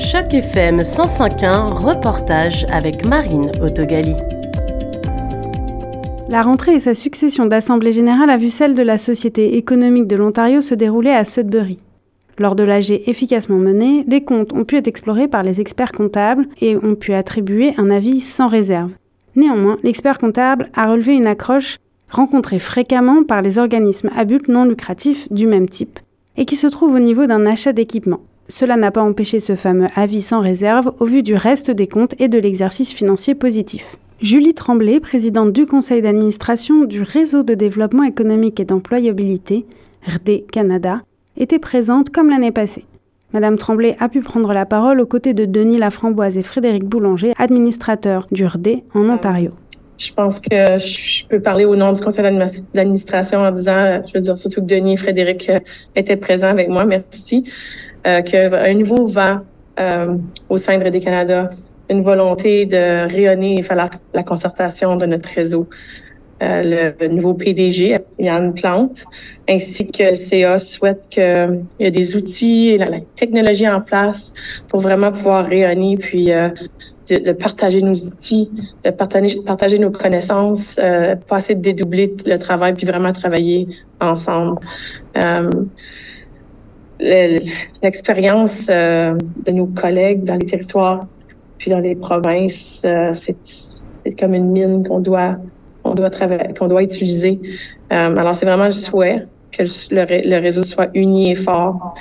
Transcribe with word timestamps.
Choc 0.00 0.32
FM 0.32 0.82
105.1, 0.82 1.72
reportage 1.72 2.64
avec 2.70 3.04
Marine 3.04 3.50
Autogali. 3.60 4.14
La 6.28 6.40
rentrée 6.42 6.74
et 6.74 6.80
sa 6.80 6.94
succession 6.94 7.46
d'assemblées 7.46 7.90
générales 7.90 8.30
a 8.30 8.36
vu 8.36 8.48
celle 8.48 8.76
de 8.76 8.82
la 8.82 8.96
Société 8.96 9.56
économique 9.56 10.06
de 10.06 10.14
l'Ontario 10.14 10.60
se 10.60 10.76
dérouler 10.76 11.10
à 11.10 11.24
Sudbury. 11.24 11.78
Lors 12.38 12.54
de 12.54 12.62
l'AG 12.62 12.92
efficacement 13.06 13.58
menée, 13.58 14.04
les 14.06 14.20
comptes 14.20 14.52
ont 14.52 14.64
pu 14.64 14.76
être 14.76 14.86
explorés 14.86 15.26
par 15.26 15.42
les 15.42 15.60
experts 15.60 15.92
comptables 15.92 16.46
et 16.60 16.76
ont 16.76 16.94
pu 16.94 17.12
attribuer 17.12 17.74
un 17.76 17.90
avis 17.90 18.20
sans 18.20 18.46
réserve. 18.46 18.92
Néanmoins, 19.34 19.78
l'expert 19.82 20.18
comptable 20.20 20.70
a 20.74 20.88
relevé 20.88 21.14
une 21.14 21.26
accroche 21.26 21.78
rencontrée 22.08 22.60
fréquemment 22.60 23.24
par 23.24 23.42
les 23.42 23.58
organismes 23.58 24.10
à 24.16 24.24
but 24.24 24.46
non 24.46 24.64
lucratif 24.64 25.30
du 25.32 25.48
même 25.48 25.68
type 25.68 25.98
et 26.36 26.44
qui 26.44 26.54
se 26.54 26.68
trouve 26.68 26.94
au 26.94 27.00
niveau 27.00 27.26
d'un 27.26 27.44
achat 27.46 27.72
d'équipement. 27.72 28.20
Cela 28.50 28.76
n'a 28.76 28.90
pas 28.90 29.02
empêché 29.02 29.40
ce 29.40 29.56
fameux 29.56 29.88
avis 29.94 30.22
sans 30.22 30.40
réserve 30.40 30.92
au 31.00 31.04
vu 31.04 31.22
du 31.22 31.34
reste 31.34 31.70
des 31.70 31.86
comptes 31.86 32.14
et 32.18 32.28
de 32.28 32.38
l'exercice 32.38 32.92
financier 32.92 33.34
positif. 33.34 33.98
Julie 34.20 34.54
Tremblay, 34.54 35.00
présidente 35.00 35.52
du 35.52 35.66
conseil 35.66 36.00
d'administration 36.00 36.84
du 36.84 37.02
Réseau 37.02 37.42
de 37.42 37.52
développement 37.52 38.04
économique 38.04 38.58
et 38.58 38.64
d'employabilité, 38.64 39.66
RD 40.06 40.46
Canada, 40.50 41.02
était 41.36 41.58
présente 41.58 42.08
comme 42.08 42.30
l'année 42.30 42.50
passée. 42.50 42.86
Madame 43.34 43.58
Tremblay 43.58 43.94
a 44.00 44.08
pu 44.08 44.22
prendre 44.22 44.54
la 44.54 44.64
parole 44.64 45.00
aux 45.00 45.06
côtés 45.06 45.34
de 45.34 45.44
Denis 45.44 45.76
Laframboise 45.76 46.38
et 46.38 46.42
Frédéric 46.42 46.84
Boulanger, 46.84 47.34
administrateurs 47.36 48.26
du 48.32 48.46
RD 48.46 48.82
en 48.94 49.10
Ontario. 49.10 49.52
Je 49.98 50.12
pense 50.12 50.40
que 50.40 50.78
je 50.78 51.26
peux 51.26 51.40
parler 51.40 51.66
au 51.66 51.76
nom 51.76 51.92
du 51.92 52.00
conseil 52.00 52.24
d'administration 52.72 53.40
en 53.40 53.50
disant, 53.50 54.00
je 54.06 54.12
veux 54.14 54.20
dire 54.20 54.38
surtout 54.38 54.62
que 54.62 54.66
Denis 54.66 54.94
et 54.94 54.96
Frédéric 54.96 55.50
euh, 55.50 55.58
étaient 55.94 56.16
présents 56.16 56.48
avec 56.48 56.68
moi, 56.68 56.84
merci, 56.86 57.44
euh, 58.06 58.22
qu'un 58.22 58.74
nouveau 58.74 59.06
vent 59.06 59.40
euh, 59.80 60.16
au 60.48 60.56
sein 60.56 60.78
de 60.78 60.84
RD 60.84 61.02
Canada 61.02 61.50
une 61.90 62.02
volonté 62.02 62.66
de 62.66 63.08
rayonner 63.08 63.58
et 63.58 63.62
faire 63.62 63.90
la, 64.12 64.22
concertation 64.22 64.96
de 64.96 65.06
notre 65.06 65.28
réseau. 65.28 65.68
Euh, 66.40 66.92
le, 67.00 67.08
nouveau 67.08 67.34
PDG, 67.34 67.98
Yann 68.20 68.54
Plante, 68.54 69.04
ainsi 69.48 69.88
que 69.88 70.10
le 70.10 70.14
CA 70.14 70.58
souhaite 70.58 71.08
qu'il 71.10 71.64
y 71.80 71.84
ait 71.84 71.90
des 71.90 72.14
outils 72.14 72.68
et 72.68 72.78
la, 72.78 72.86
technologie 73.16 73.68
en 73.68 73.80
place 73.80 74.32
pour 74.68 74.80
vraiment 74.80 75.10
pouvoir 75.10 75.46
rayonner 75.46 75.96
puis 75.96 76.30
euh, 76.30 76.50
de, 77.10 77.32
partager 77.32 77.82
nos 77.82 77.94
outils, 77.94 78.50
de 78.84 78.90
partager, 78.90 79.40
partager 79.44 79.80
nos 79.80 79.90
connaissances, 79.90 80.78
euh, 80.80 81.16
pas 81.16 81.38
essayer 81.38 81.56
de 81.56 81.60
dédoubler 81.60 82.14
le 82.24 82.38
travail 82.38 82.74
puis 82.74 82.86
vraiment 82.86 83.12
travailler 83.12 83.66
ensemble. 84.00 84.60
Euh, 85.16 85.50
L'expérience 87.00 88.68
euh, 88.70 89.16
de 89.46 89.52
nos 89.52 89.66
collègues 89.66 90.24
dans 90.24 90.36
les 90.36 90.46
territoires 90.46 91.06
puis 91.58 91.70
dans 91.70 91.80
les 91.80 91.96
provinces, 91.96 92.82
euh, 92.84 93.12
c'est 93.14 94.18
comme 94.18 94.34
une 94.34 94.50
mine 94.50 94.86
qu'on 94.86 95.00
doit 95.00 95.36
on 95.84 95.94
doit 95.94 96.10
travailler, 96.10 96.54
qu'on 96.58 96.68
doit 96.68 96.82
utiliser. 96.82 97.40
Euh, 97.92 98.14
alors 98.16 98.34
c'est 98.34 98.46
vraiment 98.46 98.66
le 98.66 98.72
souhait 98.72 99.26
que 99.50 99.62
le, 99.90 100.38
réseau 100.38 100.62
soit 100.62 100.88
uni 100.94 101.32
et 101.32 101.34
fort 101.34 101.94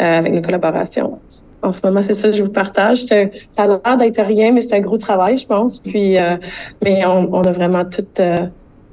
euh, 0.00 0.18
avec 0.18 0.32
nos 0.32 0.42
collaborations. 0.42 1.18
En 1.62 1.72
ce 1.72 1.80
moment, 1.84 2.02
c'est 2.02 2.14
ça 2.14 2.28
que 2.28 2.34
je 2.34 2.42
vous 2.42 2.50
partage. 2.50 2.98
Ça 3.00 3.16
a 3.56 3.66
l'air 3.66 3.96
d'être 3.98 4.22
rien, 4.22 4.52
mais 4.52 4.62
c'est 4.62 4.76
un 4.76 4.80
gros 4.80 4.96
travail, 4.96 5.36
je 5.36 5.46
pense. 5.46 5.78
Puis, 5.78 6.16
euh, 6.16 6.36
mais 6.82 7.04
on, 7.04 7.34
on, 7.34 7.42
a 7.42 7.50
vraiment 7.50 7.84
tout 7.84 8.06
euh, 8.18 8.46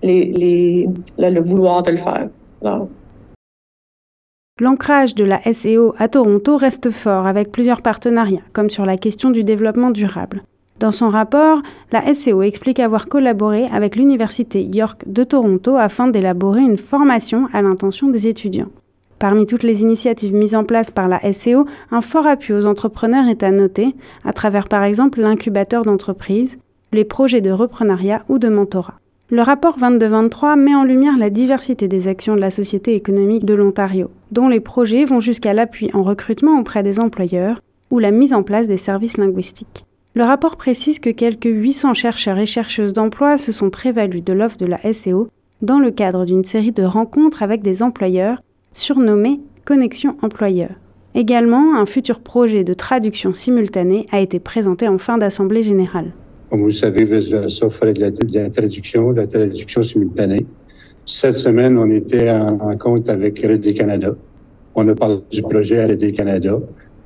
les, 0.03 0.25
les, 0.25 0.89
le, 1.17 1.29
le, 1.29 1.39
vouloir 1.39 1.83
de 1.83 1.91
le 1.91 1.97
faire. 1.97 2.27
Alors, 2.61 2.89
L'ancrage 4.59 5.13
de 5.13 5.23
la 5.23 5.39
SEO 5.53 5.93
à 5.99 6.07
Toronto 6.07 6.57
reste 6.57 6.89
fort 6.89 7.27
avec 7.27 7.51
plusieurs 7.51 7.83
partenariats, 7.83 8.41
comme 8.53 8.71
sur 8.71 8.87
la 8.87 8.97
question 8.97 9.29
du 9.29 9.43
développement 9.43 9.91
durable. 9.91 10.41
Dans 10.79 10.91
son 10.91 11.09
rapport, 11.09 11.61
la 11.91 12.11
SEO 12.15 12.41
explique 12.41 12.79
avoir 12.79 13.07
collaboré 13.07 13.65
avec 13.65 13.95
l'Université 13.95 14.63
York 14.63 15.03
de 15.05 15.23
Toronto 15.23 15.75
afin 15.75 16.07
d'élaborer 16.07 16.61
une 16.61 16.79
formation 16.79 17.47
à 17.53 17.61
l'intention 17.61 18.07
des 18.07 18.27
étudiants. 18.27 18.71
Parmi 19.19 19.45
toutes 19.45 19.61
les 19.61 19.81
initiatives 19.81 20.33
mises 20.33 20.55
en 20.55 20.63
place 20.63 20.89
par 20.89 21.07
la 21.07 21.19
SEO, 21.33 21.67
un 21.91 22.01
fort 22.01 22.25
appui 22.25 22.53
aux 22.53 22.65
entrepreneurs 22.65 23.27
est 23.27 23.43
à 23.43 23.51
noter, 23.51 23.95
à 24.25 24.33
travers 24.33 24.67
par 24.67 24.83
exemple 24.83 25.21
l'incubateur 25.21 25.83
d'entreprise, 25.83 26.57
les 26.91 27.05
projets 27.05 27.41
de 27.41 27.51
reprenariat 27.51 28.23
ou 28.27 28.39
de 28.39 28.49
mentorat. 28.49 28.95
Le 29.29 29.41
rapport 29.41 29.77
22-23 29.77 30.57
met 30.57 30.73
en 30.73 30.85
lumière 30.85 31.17
la 31.17 31.29
diversité 31.29 31.89
des 31.89 32.07
actions 32.07 32.35
de 32.35 32.39
la 32.39 32.49
Société 32.49 32.95
économique 32.95 33.43
de 33.43 33.55
l'Ontario, 33.55 34.09
dont 34.31 34.47
les 34.47 34.61
projets 34.61 35.03
vont 35.03 35.19
jusqu'à 35.19 35.53
l'appui 35.53 35.89
en 35.93 36.01
recrutement 36.01 36.57
auprès 36.57 36.81
des 36.81 36.97
employeurs 37.01 37.59
ou 37.91 37.99
la 37.99 38.11
mise 38.11 38.33
en 38.33 38.41
place 38.41 38.69
des 38.69 38.77
services 38.77 39.17
linguistiques. 39.17 39.85
Le 40.15 40.23
rapport 40.23 40.55
précise 40.55 40.99
que 40.99 41.09
quelques 41.09 41.43
800 41.43 41.93
chercheurs 41.93 42.37
et 42.37 42.45
chercheuses 42.45 42.93
d'emploi 42.93 43.37
se 43.37 43.51
sont 43.51 43.69
prévalus 43.69 44.21
de 44.21 44.31
l'offre 44.31 44.55
de 44.55 44.65
la 44.65 44.79
SEO 44.93 45.27
dans 45.61 45.79
le 45.79 45.91
cadre 45.91 46.23
d'une 46.23 46.45
série 46.45 46.71
de 46.71 46.83
rencontres 46.83 47.43
avec 47.43 47.61
des 47.61 47.83
employeurs 47.83 48.41
surnommées 48.71 49.41
Connexion 49.65 50.15
Employeur. 50.21 50.71
Également, 51.15 51.75
un 51.75 51.85
futur 51.85 52.21
projet 52.21 52.63
de 52.63 52.73
traduction 52.73 53.33
simultanée 53.33 54.07
a 54.13 54.21
été 54.21 54.39
présenté 54.39 54.87
en 54.87 54.97
fin 54.97 55.17
d'Assemblée 55.17 55.63
générale. 55.63 56.13
Vous 56.57 56.71
savez, 56.71 57.21
ça 57.49 57.69
ferait 57.69 57.93
de 57.93 58.01
la, 58.01 58.11
de 58.11 58.33
la 58.33 58.49
traduction, 58.49 59.11
de 59.11 59.17
la 59.17 59.27
traduction 59.27 59.81
simultanée. 59.81 60.45
Cette 61.05 61.37
semaine, 61.37 61.77
on 61.77 61.89
était 61.89 62.29
en 62.29 62.57
rencontre 62.57 63.11
avec 63.11 63.39
RD 63.39 63.73
Canada. 63.73 64.15
On 64.75 64.87
a 64.87 64.95
parlé 64.95 65.19
du 65.31 65.41
projet 65.41 65.85
RD 65.85 66.11
Canada. 66.13 66.59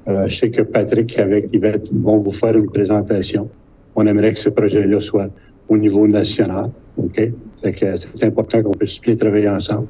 Euh, 0.08 0.28
je 0.28 0.40
sais 0.40 0.50
que 0.50 0.64
Patrick 0.64 1.20
avec 1.20 1.50
Yvette 1.54 1.88
vont 1.94 2.22
vous 2.22 2.32
faire 2.32 2.58
une 2.58 2.70
présentation. 2.70 3.50
On 3.96 4.08
aimerait 4.08 4.34
que 4.34 4.40
ce 4.40 4.50
projet-là 4.50 5.00
soit 5.00 5.30
au 5.70 5.78
niveau 5.78 6.08
national. 6.08 6.72
OK? 6.98 7.32
C'est 7.64 8.24
important 8.24 8.64
qu'on 8.64 8.72
puisse 8.72 9.00
bien 9.00 9.16
travailler 9.16 9.50
ensemble. 9.50 9.88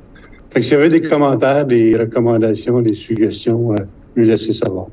S'il 0.60 0.74
y 0.74 0.76
avait 0.76 0.90
des 0.90 1.02
commentaires, 1.02 1.66
des 1.66 1.96
recommandations, 1.96 2.82
des 2.82 2.94
suggestions, 2.94 3.72
euh, 3.72 3.78
nous 4.18 4.26
laissez 4.26 4.52
savoir. 4.52 4.88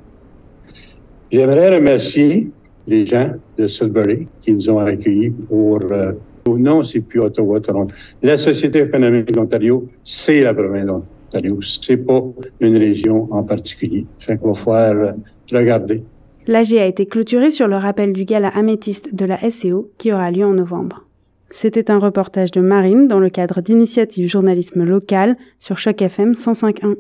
J'aimerais 1.33 1.75
remercier 1.75 2.49
les 2.89 3.07
gens 3.07 3.33
de 3.57 3.67
Sudbury 3.67 4.27
qui 4.41 4.53
nous 4.55 4.71
ont 4.71 4.79
accueillis 4.79 5.31
pour... 5.31 5.81
Euh, 5.91 6.13
non, 6.47 6.83
c'est 6.83 7.01
plus 7.01 7.21
Ottawa, 7.21 7.61
Toronto. 7.61 7.95
La 8.23 8.39
Société 8.39 8.81
économique 8.81 9.27
de 9.27 9.37
l'Ontario, 9.37 9.87
c'est 10.03 10.43
la 10.43 10.55
province 10.55 10.87
d'Ontario. 10.87 11.59
C'est 11.61 11.99
pas 11.99 12.23
une 12.61 12.77
région 12.77 13.29
en 13.31 13.43
particulier. 13.43 14.07
Fait 14.19 14.39
qu'on 14.39 14.53
va 14.53 14.93
faire 14.93 14.97
euh, 14.97 15.13
regarder. 15.53 16.03
L'AG 16.47 16.75
a 16.75 16.87
été 16.87 17.05
clôturé 17.05 17.51
sur 17.51 17.69
le 17.69 17.77
rappel 17.77 18.15
du 18.15 18.25
gala 18.25 18.49
améthyste 18.49 19.15
de 19.15 19.27
la 19.27 19.51
SEO 19.51 19.91
qui 19.99 20.11
aura 20.11 20.31
lieu 20.31 20.47
en 20.47 20.55
novembre. 20.55 21.05
C'était 21.51 21.91
un 21.91 21.99
reportage 21.99 22.51
de 22.51 22.63
Marine 22.63 23.07
dans 23.09 23.21
le 23.21 23.29
cadre 23.29 23.61
d'initiative 23.61 24.29
journalisme 24.29 24.85
local 24.85 25.37
sur 25.59 25.77
Choc 25.77 26.01
FM 26.01 26.33
105.1. 26.33 26.97